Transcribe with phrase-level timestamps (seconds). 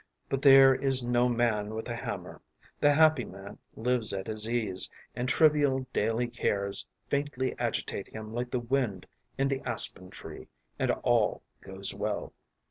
[0.29, 2.41] But there is no man with a hammer;
[2.79, 8.49] the happy man lives at his ease, and trivial daily cares faintly agitate him like
[8.49, 9.05] the wind
[9.37, 10.47] in the aspen tree
[10.79, 12.33] and all goes well.